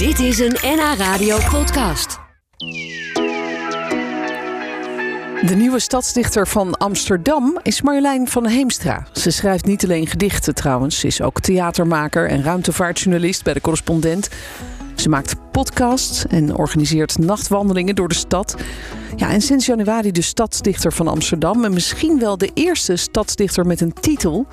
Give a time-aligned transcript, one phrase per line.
[0.00, 2.18] Dit is een NH Radio podcast.
[5.46, 9.06] De nieuwe stadsdichter van Amsterdam is Marjolein van Heemstra.
[9.12, 14.28] Ze schrijft niet alleen gedichten trouwens, ze is ook theatermaker en ruimtevaartjournalist bij de correspondent.
[14.94, 18.56] Ze maakt podcasts en organiseert nachtwandelingen door de stad.
[19.16, 23.80] Ja, en sinds januari de stadsdichter van Amsterdam en misschien wel de eerste stadsdichter met
[23.80, 24.46] een titel,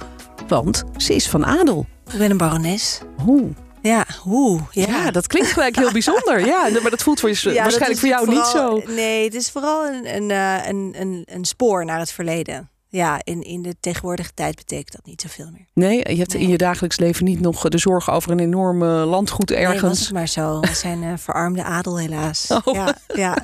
[0.48, 1.86] want ze is van adel.
[2.11, 3.02] Ik ben een barones.
[3.18, 3.54] Hoe?
[3.88, 4.62] Ja, hoe?
[4.72, 4.86] Ja.
[4.88, 6.46] Ja, dat klinkt gelijk heel bijzonder.
[6.46, 8.82] Ja, maar dat voelt voor je, Ja, waarschijnlijk voor jou niet zo.
[8.86, 12.70] Nee, het is vooral een, een, eh, een, een, een spoor naar het verleden.
[12.89, 15.65] Ja, in, in de tegenwoordige tijd betekent dat niet zoveel meer.
[15.73, 18.89] Nee, je hebt in je dagelijks leven niet nog de zorg over een enorm eh,
[19.10, 20.00] landgoed Nee, was ergens.
[20.00, 20.60] het maar zo.
[20.60, 22.47] We zijn eh, verarmde adel helaas.
[22.65, 22.73] Oh.
[22.73, 23.37] Ja, ja.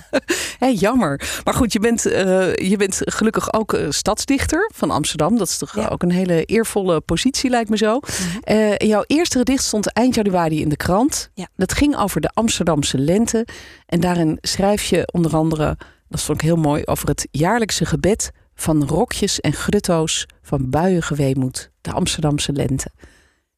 [0.79, 1.41] Jammer.
[1.43, 5.37] Maar goed, je bent, eh, je bent gelukkig ook eh, stadsdichter van Amsterdam.
[5.37, 5.87] Dat is toch Ja.
[5.87, 7.99] ook een hele eervolle positie, lijkt me zo.
[8.41, 11.29] Eh, jouw eerste gedicht stond eind januari in de krant.
[11.33, 11.47] Ja.
[11.55, 13.47] Dat ging over de Amsterdamse lente.
[13.85, 15.77] En daarin schrijf je onder andere,
[16.09, 21.15] dat vond ik heel mooi, over het jaarlijkse gebed van rokjes en grutto's van buiige
[21.15, 22.91] weemoed, de Amsterdamse lente.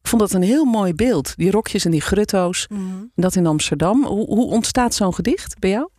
[0.01, 2.67] Ik vond dat een heel mooi beeld, die rokjes en die grutto's.
[2.67, 3.03] Mhm.
[3.15, 4.03] Dat in Amsterdam.
[4.05, 5.89] Hoe, hoe ontstaat zo'n gedicht bij jou?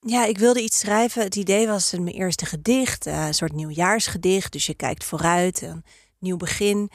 [0.00, 1.22] Ja, ik wilde iets schrijven.
[1.22, 4.52] Het idee was een- mijn eerste gedicht, eh, een soort nieuwjaarsgedicht.
[4.52, 5.84] Dus je kijkt vooruit, een
[6.18, 6.90] nieuw begin.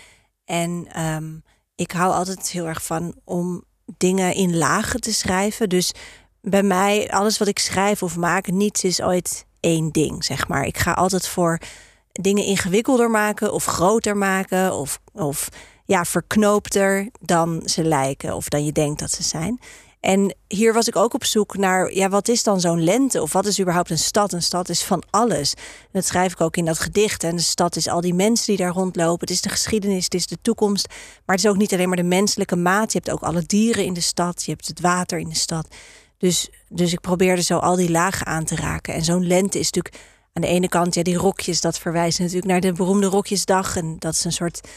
[0.46, 1.38] En ehm,
[1.76, 3.64] ik hou altijd heel erg van om
[3.98, 5.70] dingen in lagen te schrijven.
[5.70, 5.92] Dus
[6.42, 10.66] bij mij, alles wat ik schrijf of maak, niets is ooit één ding, zeg maar.
[10.66, 11.60] Ik ga altijd voor
[12.12, 15.50] dingen ingewikkelder maken of groter maken of, of
[15.86, 19.60] ja, verknoopter dan ze lijken of dan je denkt dat ze zijn.
[20.04, 23.22] En hier was ik ook op zoek naar, ja, wat is dan zo'n lente?
[23.22, 24.34] Of wat is überhaupt een stad?
[24.34, 25.54] Een stad is van alles.
[25.92, 27.24] Dat schrijf ik ook in dat gedicht.
[27.24, 29.20] En de stad is al die mensen die daar rondlopen.
[29.20, 30.88] Het is de geschiedenis, het is de toekomst.
[31.26, 32.92] Maar het is ook niet alleen maar de menselijke maat.
[32.92, 34.44] Je hebt ook alle dieren in de stad.
[34.44, 35.68] Je hebt het water in de stad.
[36.24, 38.94] Dus, dus ik probeerde zo al die lagen aan te raken.
[38.94, 42.46] En zo'n lente is natuurlijk aan de ene kant, ja, die rokjes, dat verwijst natuurlijk
[42.46, 43.76] naar de beroemde Rokjesdag.
[43.78, 44.68] En dat is een soort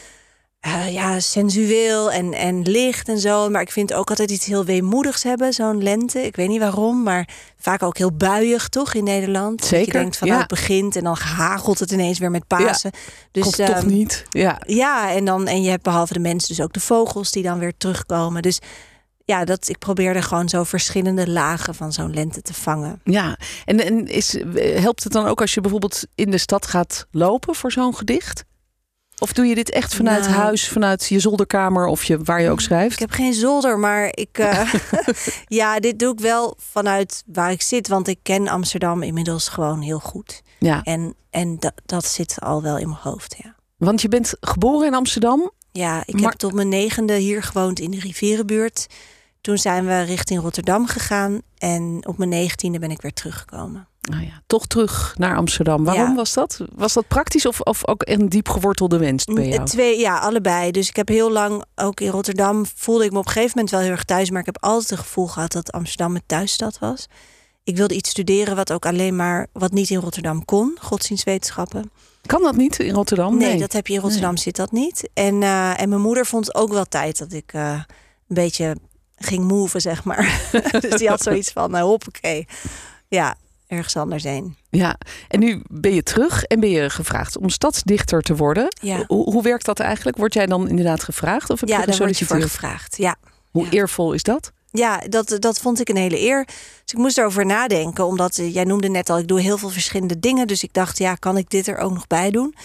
[0.59, 3.49] eh, ja, sensueel en, en licht en zo.
[3.49, 6.25] Maar ik vind ook altijd iets heel weemoedigs hebben, zo'n lente.
[6.25, 9.59] Ik weet niet waarom, maar vaak ook heel buiig, toch, in Nederland?
[9.59, 10.33] Dat Zeker, je denkt van, ja.
[10.33, 12.91] nou, het begint en dan hagelt het ineens weer met Pasen.
[13.31, 14.25] Dus Komt toch ehm, niet?
[14.29, 14.61] Ja.
[14.65, 17.59] ja, en, dan, en je hebt behalve de mensen dus ook de vogels die dan
[17.59, 18.41] weer terugkomen.
[18.41, 18.59] Dus
[19.27, 23.01] ja, dat, ik probeerde gewoon zo verschillende lagen van zo'n lente te vangen.
[23.03, 23.37] ja.
[23.65, 24.37] En, en is,
[24.81, 28.43] helpt het dan ook als je bijvoorbeeld in de stad gaat lopen voor zo'n gedicht?
[29.19, 30.33] Of doe je dit echt vanuit Nou.
[30.33, 32.99] huis, vanuit je zolderkamer of je, waar je ook Ik schrijft?
[32.99, 34.37] heb geen zolder, maar ik.
[34.37, 34.73] eh,
[35.59, 37.87] ja, dit doe ik wel vanuit waar ik zit.
[37.87, 40.41] Want ik ken Amsterdam inmiddels gewoon heel goed.
[40.59, 43.35] Ja, En, en dat, dat zit al wel in mijn hoofd.
[43.43, 45.51] Ja, want je bent geboren in Amsterdam.
[45.71, 48.87] ja ik Maar- heb tot mijn negende hier gewoond in de rivierenbuurt.
[49.47, 51.41] Toen zijn we richting Rotterdam gegaan.
[51.57, 53.87] En op mijn negentiende ben ik weer teruggekomen.
[54.01, 55.83] Nou ja, toch terug naar Amsterdam.
[55.83, 56.15] Waarom Ja.
[56.15, 56.61] was dat?
[56.75, 59.65] Was dat praktisch of, of ook een diep gewortelde wens bij jou?
[59.65, 60.71] Twee, ja, allebei.
[60.71, 63.71] Dus ik heb heel lang, ook in Rotterdam, voelde ik me op een gegeven moment
[63.73, 64.29] wel heel erg thuis.
[64.29, 67.07] Maar ik heb altijd het gevoel gehad dat Amsterdam mijn thuisstad was.
[67.63, 71.91] Ik wilde iets studeren wat ook alleen maar, wat niet in Rotterdam kon, godsdienstwetenschappen.
[72.25, 73.37] Kan dat niet in Rotterdam?
[73.37, 75.09] Nee, dat heb je in Rotterdam, zit dat niet.
[75.13, 77.71] En, eh, en mijn moeder vond ook wel tijd dat ik eh,
[78.27, 78.75] een beetje
[79.17, 80.41] ging moven, zeg maar.
[80.79, 82.47] dus die had zoiets van, nou hoppakee.
[83.07, 83.35] Ja,
[83.67, 84.55] ergens anders heen.
[84.69, 84.97] Ja,
[85.27, 88.67] en nu ben je terug en ben je gevraagd om stadsdichter te worden.
[88.81, 90.17] Ja, Hoe, hoe werkt dat eigenlijk?
[90.17, 92.97] Word jij dan inderdaad gevraagd of heb ja je daar word je voor gevraagd.
[92.97, 93.15] Ja.
[93.51, 93.71] Hoe Ja.
[93.71, 94.51] eervol is dat?
[94.71, 96.45] Ja, dat, dat vond ik een hele eer.
[96.45, 99.69] Dus ik moest erover nadenken, omdat eh, jij noemde net al, ik doe heel veel
[99.69, 100.47] verschillende dingen.
[100.47, 102.55] Dus ik dacht, ja, kan ik dit er ook nog bij doen?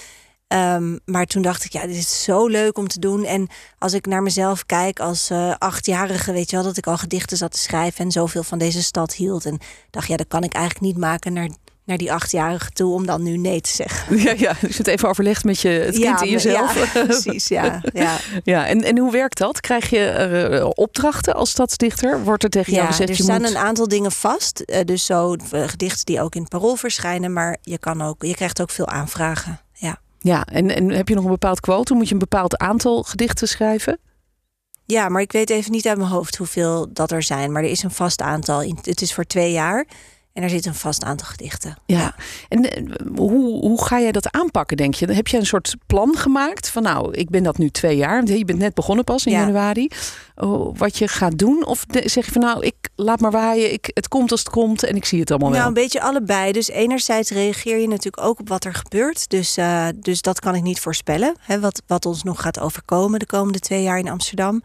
[0.53, 3.25] Ehm, maar toen dacht ik, ja, dit is zo leuk om te doen.
[3.25, 3.49] En
[3.79, 7.37] als ik naar mezelf kijk als eh, achtjarige, weet je wel, dat ik al gedichten
[7.37, 9.47] zat te schrijven en zoveel van deze stad hield.
[9.47, 9.59] En
[9.91, 11.49] dacht, ja, dat kan ik eigenlijk niet maken naar,
[11.85, 14.17] naar die achtjarige toe om dan nu nee te zeggen.
[14.25, 14.55] Ja, ja.
[14.61, 16.95] Dus het even overlegd met je, het kind in jezelf.
[16.95, 17.83] Ja, precies, ja.
[17.93, 18.17] ja.
[18.45, 19.61] Ja, en, en hoe werkt dat?
[19.61, 22.25] Krijg je eh, opdrachten als stadsdichter?
[22.25, 23.51] Wordt er tegen jou Ja, gezegd, er je staan moet...
[23.51, 24.61] een aantal dingen vast.
[24.61, 27.33] Eh, dus zo gedichten die ook in het parool verschijnen.
[27.33, 29.61] Maar je, kan ook, je krijgt ook veel aanvragen.
[30.23, 30.45] Ja.
[30.45, 31.97] En, en heb je nog een bepaald quotum?
[31.97, 33.99] Moet je een bepaald aantal gedichten schrijven?
[34.93, 37.53] ja, maar ik weet even niet uit mijn hoofd hoeveel dat er zijn.
[37.53, 38.61] Maar er is een vast aantal.
[38.83, 39.87] Het is voor twee jaar.
[40.33, 41.77] En er zit een vast aantal gedichten.
[41.87, 42.15] Ja.
[42.49, 42.83] En eh,
[43.17, 45.13] hoe, hoe ga jij dat aanpakken, denk je?
[45.13, 48.17] Heb je een soort plan gemaakt van nou, ik ben dat nu twee jaar.
[48.17, 49.39] want Je bent net begonnen pas in Ja.
[49.39, 49.89] januari.
[50.35, 51.65] Oh, wat je gaat doen?
[51.67, 53.73] Of zeg je van nou, ik laat maar waaien.
[53.73, 55.69] Ik, het komt als het komt en ik zie het allemaal Nou, wel.
[55.69, 56.53] een beetje allebei.
[56.53, 59.29] Dus enerzijds reageer je natuurlijk ook op wat er gebeurt.
[59.31, 61.35] Dus, eh, dus dat kan ik niet voorspellen.
[61.41, 64.63] Hè, wat, wat ons nog gaat overkomen de komende twee jaar in Amsterdam.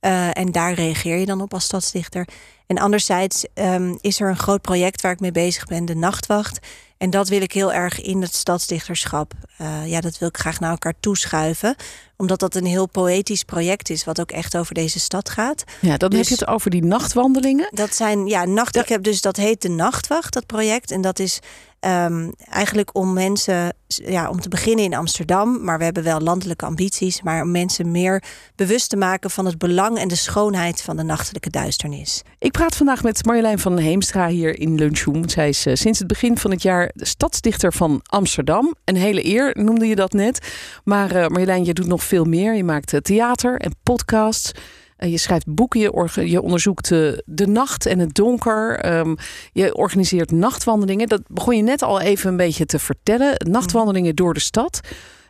[0.00, 2.28] Uh, en daar reageer je dan op als stadsdichter.
[2.66, 6.58] En anderzijds um, is er een groot project waar ik mee bezig ben, de Nachtwacht.
[6.98, 9.32] En dat wil ik heel erg in het stadsdichterschap.
[9.60, 11.74] Uh, ja, dat wil ik graag naar elkaar toeschuiven.
[12.16, 15.64] Omdat dat een heel poëtisch project is, wat ook echt over deze stad gaat.
[15.80, 17.68] Ja, dan Dus- heb je het over die nachtwandelingen.
[17.70, 18.76] Dat zijn, ja, nacht.
[18.76, 20.90] Ik heb dus dat heet de Nachtwacht, dat project.
[20.90, 21.40] En dat is
[21.86, 25.64] ehm, eigenlijk om mensen, ja, om te beginnen in Amsterdam.
[25.64, 27.22] Maar we hebben wel landelijke ambities.
[27.22, 28.22] Maar om mensen meer
[28.54, 32.22] bewust te maken van het belang en de schoonheid van de nachtelijke duisternis.
[32.38, 35.28] Ik praat vandaag met Marjolein van Heemstra hier in Lunchroom.
[35.28, 38.74] Zij is eh, sinds het begin van het jaar stadsdichter van Amsterdam.
[38.84, 40.52] Een hele eer, noemde je dat net.
[40.84, 42.54] Maar eh, Marjolein, je doet nog veel meer.
[42.54, 44.52] Je maakt eh, theater en podcasts.
[44.96, 48.78] Eh, je schrijft boeken, je, je onderzoekt eh, de nacht en het donker.
[48.78, 49.14] Ehm,
[49.52, 51.08] je organiseert nachtwandelingen.
[51.08, 53.34] Dat begon je net al even een beetje te vertellen.
[53.50, 54.80] Nachtwandelingen door de stad.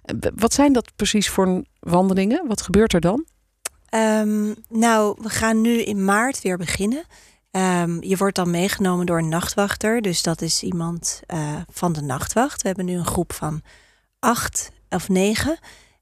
[0.03, 2.47] Eh, Wat zijn dat precies voor wandelingen?
[2.47, 3.25] Wat gebeurt er dan?
[3.89, 7.05] Ehm, nou, we gaan nu in maart weer beginnen.
[7.51, 10.03] Ehm, je wordt dan meegenomen door een nachtwachter.
[10.03, 11.21] Dus dat is iemand
[11.73, 12.63] van de nachtwacht.
[12.63, 13.63] We hebben nu een groep van
[14.19, 15.59] acht of negen.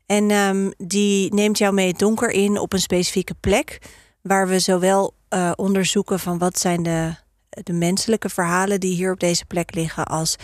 [0.06, 3.78] En ehm, die neemt jou mee het donker in op een specifieke plek.
[4.22, 7.14] Waar we zowel eh, onderzoeken van wat zijn de,
[7.48, 10.04] de menselijke verhalen die hier op deze plek liggen.
[10.04, 10.36] Als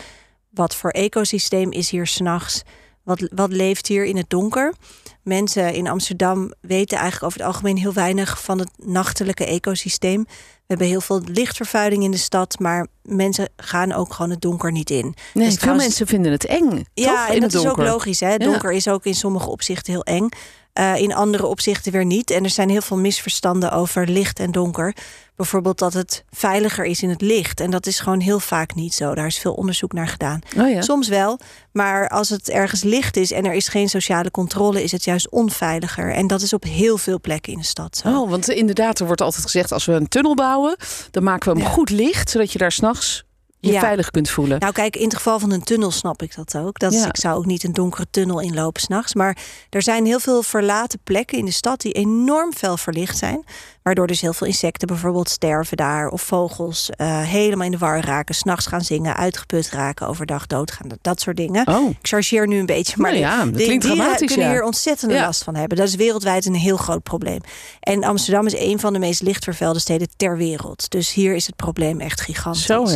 [0.50, 2.62] wat voor ecosysteem is hier s'nachts.
[3.02, 4.74] Wat, wat leeft hier in het donker?
[5.22, 10.24] Mensen in Amsterdam weten eigenlijk over het algemeen heel weinig van het nachtelijke ecosysteem.
[10.26, 14.72] We hebben heel veel lichtvervuiling in de stad, maar mensen gaan ook gewoon het donker
[14.72, 15.04] niet in.
[15.04, 16.84] Nee, Dus veel trouwens- mensen vinden het eng.
[16.94, 17.34] Ja, toch?
[17.34, 18.20] en dat is ook logisch.
[18.20, 18.36] Hè?
[18.36, 20.28] Donker is ook in sommige opzichten heel eng.
[20.72, 22.30] Eh, in andere opzichten weer niet.
[22.30, 24.96] En er zijn heel veel misverstanden over licht en donker.
[25.40, 27.60] Bijvoorbeeld dat het veiliger is in het licht.
[27.60, 29.14] En dat is gewoon heel vaak niet zo.
[29.14, 30.40] Daar is veel onderzoek naar gedaan.
[30.58, 30.82] Oh ja.
[30.82, 31.38] Soms wel,
[31.72, 35.28] maar als het ergens licht is en er is geen sociale controle, is het juist
[35.30, 36.12] onveiliger.
[36.12, 38.08] En dat is op heel veel plekken in de stad zo.
[38.08, 40.76] Oh, want inderdaad, er wordt altijd gezegd: als we een tunnel bouwen,
[41.10, 41.74] dan maken we hem Ja.
[41.74, 43.24] goed licht, zodat je daar s'nachts
[43.60, 43.80] je Ja.
[43.80, 44.58] veilig kunt voelen.
[44.58, 46.78] Nou, kijk, in het geval van een tunnel snap ik dat ook.
[46.78, 47.04] Dat is.
[47.04, 49.14] Ik zou ook niet een donkere tunnel inlopen s'nachts.
[49.14, 49.36] Maar
[49.70, 53.44] er zijn heel veel verlaten plekken in de stad die enorm fel verlicht zijn.
[53.82, 56.08] Waardoor dus heel veel insecten bijvoorbeeld sterven daar.
[56.08, 58.34] Of vogels eh, helemaal in de war raken.
[58.34, 60.88] S'nachts gaan zingen, uitgeput raken, overdag doodgaan.
[60.88, 61.66] Dat, dat soort dingen.
[61.68, 64.46] oh, Ik chargeer nu een beetje, maar Nou ja, dat die klinkt dieren dramatisch, kunnen
[64.46, 64.52] ja.
[64.52, 65.76] hier ontzettende last van hebben.
[65.76, 67.40] Dat is wereldwijd een heel groot probleem.
[67.80, 70.90] En Amsterdam is een van de meest lichtvervuilde steden ter wereld.
[70.90, 72.64] Dus hier is het probleem echt gigantisch.
[72.64, 72.86] zo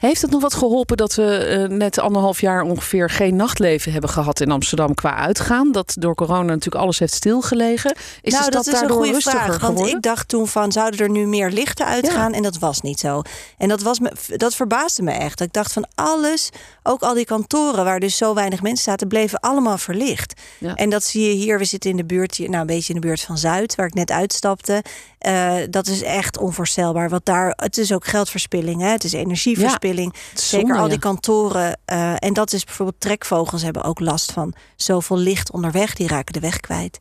[0.00, 0.13] hé.
[0.14, 4.10] Heeft het nog wat geholpen dat we eh, net anderhalf jaar ongeveer geen nachtleven hebben
[4.10, 5.72] gehad in Amsterdam qua uitgaan?
[5.72, 7.94] Dat door corona natuurlijk alles heeft stilgelegen.
[8.22, 9.60] Is nou, de stad dat is een goede rustiger vraag.
[9.60, 9.96] Want geworden?
[9.96, 12.32] ik dacht toen van, zouden er nu meer lichten uitgaan?
[12.32, 13.22] En dat was niet zo.
[13.58, 15.40] En dat, was me, dat verbaasde me echt.
[15.40, 16.50] Ik dacht van alles,
[16.82, 20.40] ook al die kantoren waar dus zo weinig mensen zaten, bleven allemaal verlicht.
[20.58, 20.74] Ja.
[20.74, 21.58] En dat zie je hier.
[21.58, 23.94] We zitten in de buurt, nou een beetje in de buurt van Zuid, waar ik
[23.94, 24.82] net uitstapte.
[25.18, 27.08] Eh, dat is echt onvoorstelbaar.
[27.08, 28.88] Want daar, het is ook geldverspilling, hè?
[28.88, 30.03] het is energieverspilling.
[30.34, 31.78] Zeker al die kantoren.
[31.84, 35.94] eh, en dat is bijvoorbeeld trekvogels hebben ook last van zoveel licht onderweg.
[35.94, 36.98] Die raken de weg kwijt.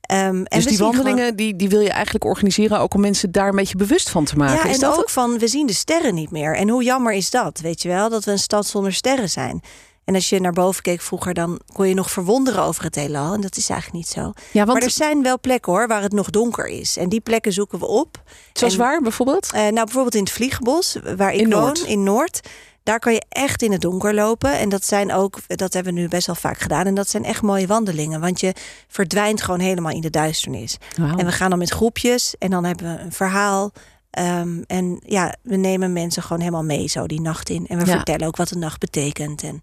[0.00, 3.48] Ehm, Dus die wandelingen, gewoon- die, die wil je eigenlijk organiseren, ook om mensen daar
[3.48, 4.54] een beetje bewust van te maken.
[4.56, 6.56] ja, is en dat ook van we zien de sterren niet meer.
[6.56, 7.60] En hoe jammer is dat?
[7.60, 9.62] Weet je wel, dat we een stad zonder sterren zijn.
[10.04, 13.34] En als je naar boven keek vroeger, dan kon je nog verwonderen over het heelal.
[13.34, 14.20] En dat is eigenlijk niet zo.
[14.52, 16.96] Ja, want Maar er zijn wel plekken hoor, waar het nog donker is.
[16.96, 18.22] En die plekken zoeken we op.
[18.52, 19.52] zoals en- waar bijvoorbeeld?
[19.52, 21.78] Eh, nou, bijvoorbeeld in het Vliegenbos, waar ik In woon, Noord.
[21.80, 22.40] in Noord.
[22.82, 24.58] Daar kan je echt in het donker lopen.
[24.58, 26.86] En dat zijn ook, dat hebben we nu best wel vaak gedaan.
[26.86, 28.20] En dat zijn echt mooie wandelingen.
[28.20, 28.54] Want je
[28.88, 30.76] verdwijnt gewoon helemaal in de duisternis.
[30.96, 33.72] En we gaan dan met groepjes en dan hebben we een verhaal.
[34.10, 37.66] Ehm, en ja, we nemen mensen gewoon helemaal mee zo die nacht in.
[37.66, 37.92] En we Ja.
[37.92, 39.42] vertellen ook wat de nacht betekent.
[39.42, 39.60] En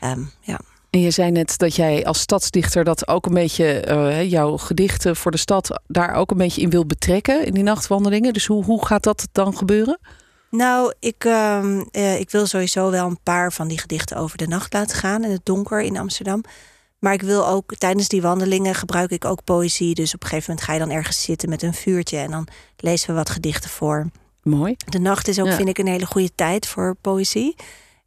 [0.00, 0.60] ehm, ja.
[0.90, 5.16] En je zei net dat jij als stadsdichter dat ook een beetje, eh, jouw gedichten
[5.16, 8.32] voor de stad, daar ook een beetje in wil betrekken, in die nachtwandelingen.
[8.32, 9.98] Dus hoe, hoe gaat dat dan gebeuren?
[10.50, 14.46] Nou, ik, ehm, eh, ik wil sowieso wel een paar van die gedichten over de
[14.46, 16.44] nacht laten gaan in het donker in Amsterdam.
[16.98, 19.94] Maar ik wil ook tijdens die wandelingen gebruik ik ook poëzie.
[19.94, 22.46] Dus op een gegeven moment ga je dan ergens zitten met een vuurtje en dan
[22.76, 24.10] lezen we wat gedichten voor.
[24.42, 24.76] Mooi.
[24.88, 25.56] De nacht is ook, Ja.
[25.56, 27.54] vind ik, een hele goede tijd voor poëzie.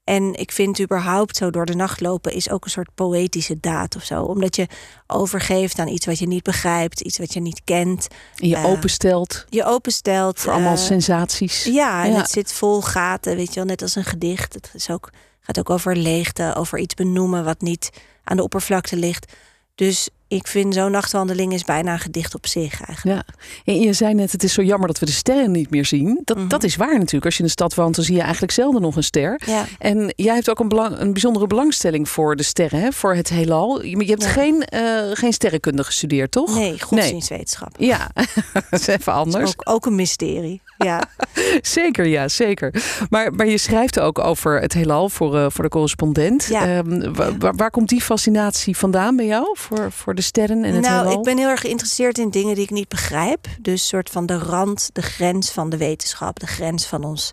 [0.07, 3.95] En ik vind überhaupt zo door de nacht lopen is ook een soort poëtische daad
[3.95, 4.23] of zo.
[4.23, 4.67] Omdat je
[5.07, 8.07] overgeeft aan iets wat je niet begrijpt, iets wat je niet kent.
[8.35, 10.39] En je Eh, openstelt Je openstelt.
[10.39, 11.63] voor allemaal eh, sensaties.
[11.63, 12.17] ja, en Ja.
[12.17, 14.53] het zit vol gaten, weet je wel, net als een gedicht.
[14.53, 15.09] Het is ook,
[15.41, 17.89] gaat ook over leegte, over iets benoemen wat niet
[18.23, 19.31] aan de oppervlakte ligt.
[19.75, 23.25] Dus ik vind zo'n nachtwandeling is bijna een gedicht op zich eigenlijk.
[23.27, 23.33] Ja.
[23.73, 26.21] En je zei net, het is zo jammer dat we de sterren niet meer zien.
[26.23, 26.47] Dat, Mhm.
[26.47, 27.25] dat is waar natuurlijk.
[27.25, 29.41] Als je in de stad woont, dan zie je eigenlijk zelden nog een ster.
[29.45, 29.65] Ja.
[29.79, 32.91] En jij hebt ook een, belang, een bijzondere belangstelling voor de sterren, hè?
[32.91, 33.83] voor het heelal.
[33.83, 34.29] Je, je hebt Ja.
[34.29, 34.81] geen, eh,
[35.13, 36.55] geen sterrenkunde gestudeerd, toch?
[36.55, 37.75] Nee, godsdienstwetenschap.
[37.79, 38.09] Ja,
[38.69, 39.49] dat is even anders.
[39.51, 40.61] Ook, ook een mysterie.
[40.77, 41.03] Ja.
[41.61, 42.83] Zeker, ja, zeker.
[43.09, 46.45] Maar, maar je schrijft ook over het heelal voor, eh, voor de correspondent.
[46.45, 46.65] Ja.
[46.65, 50.81] Ehm, waar, waar komt die fascinatie vandaan bij jou voor, voor de sterren en het
[50.81, 51.17] nou, heelal?
[51.17, 53.47] ik ben heel erg geïnteresseerd in dingen die ik niet begrijp.
[53.61, 57.31] Dus soort van de rand, de grens van de wetenschap, de grens van ons.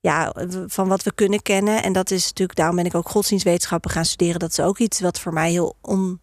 [0.00, 0.34] Ja,
[0.66, 1.82] van wat we kunnen kennen.
[1.82, 4.40] En dat is natuurlijk, daarom ben ik ook godsdienstwetenschappen gaan studeren.
[4.40, 6.20] Dat is ook iets wat voor mij heel on,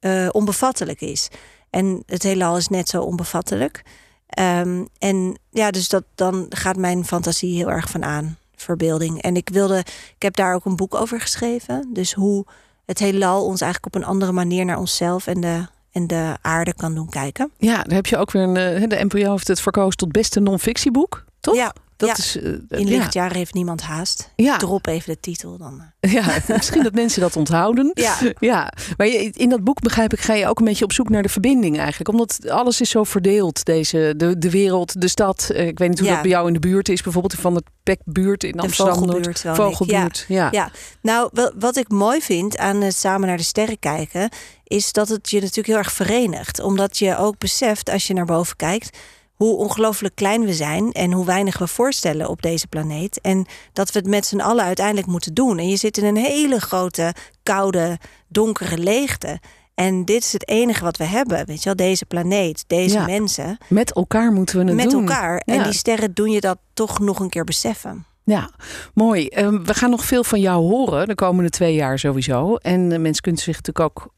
[0.00, 1.28] eh, onbevattelijk is.
[1.70, 3.82] En het heelal is net zo onbevattelijk.
[4.28, 8.36] Ehm, en ja, dus dat, dan gaat mijn fantasie heel erg van aan.
[8.56, 9.22] Verbeelding.
[9.22, 9.78] En ik wilde,
[10.16, 11.90] ik heb daar ook een boek over geschreven.
[11.92, 12.46] Dus hoe
[12.86, 16.74] het heelal ons eigenlijk op een andere manier naar onszelf en de, en de aarde
[16.74, 17.50] kan doen kijken.
[17.58, 18.56] Ja, daar heb je ook weer een.
[18.56, 21.54] eh, De NPO heeft het verkozen tot beste non-fictieboek, toch?
[21.54, 22.14] Ja, dat ja.
[22.18, 22.36] is.
[22.36, 22.96] eh, in ja.
[22.98, 24.32] lichtjaren heeft niemand haast.
[24.36, 24.56] Ja.
[24.56, 25.82] Drop even de titel dan.
[26.00, 26.12] eh.
[26.18, 27.90] Ja, misschien dat mensen dat onthouden.
[27.94, 28.16] Ja.
[28.50, 28.72] ja.
[28.96, 31.28] Maar in dat boek begrijp ik, ga je ook een beetje op zoek naar de
[31.28, 32.10] verbinding eigenlijk.
[32.10, 33.64] Omdat alles is zo verdeeld.
[33.64, 35.50] Deze, de, de wereld, de stad.
[35.50, 37.02] Eh, Ik weet niet hoe dat bij jou in de buurt is.
[37.02, 38.94] Bijvoorbeeld van het Pekbuurt in De Amsterdam.
[39.06, 39.40] Noord.
[39.40, 40.48] Vogelbuurt Vogelbuurt, ja.
[40.50, 40.70] Ja,
[41.02, 44.28] nou, wat ik mooi vind aan het samen naar de sterren kijken,
[44.64, 46.60] is dat het je natuurlijk heel erg verenigt.
[46.60, 48.96] Omdat je ook beseft, als je naar boven kijkt,
[49.38, 53.20] hoe ongelooflijk klein we zijn en hoe weinig we voorstellen op deze planeet.
[53.20, 55.58] En dat we het met z'n allen uiteindelijk moeten doen.
[55.58, 59.38] En je zit in een hele grote, koude, donkere leegte.
[59.74, 63.04] En dit is het enige wat we hebben, weet je wel, deze planeet, deze Ja.
[63.04, 65.00] mensen, Met elkaar moeten we het met doen.
[65.08, 65.42] elkaar.
[65.44, 68.06] En die sterren doen je dat toch nog een keer beseffen.
[68.24, 68.50] Ja,
[68.94, 69.28] mooi.
[69.28, 72.54] Ehm, we gaan nog veel van jou horen de komende twee jaar sowieso.
[72.56, 74.12] En eh, mensen kunnen zich natuurlijk ook,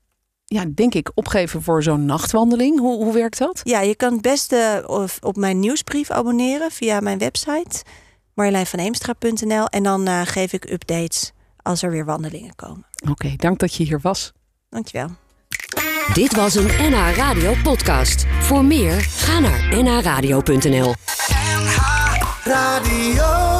[0.54, 2.78] ja, denk ik, opgeven voor zo'n nachtwandeling.
[2.78, 3.60] Hoe, hoe werkt dat?
[3.62, 7.82] Ja, je kan het beste of- op mijn nieuwsbrief abonneren via mijn website
[8.34, 12.86] marjolein.van en dan eh, geef ik updates als er weer wandelingen komen.
[13.10, 14.32] Oké, dank dat je hier was.
[14.68, 15.08] Dankjewel.
[16.12, 18.26] Dit was een NH Radio podcast.
[18.40, 20.94] Voor meer, ga naar nhradio.nl.
[22.44, 23.59] Radio.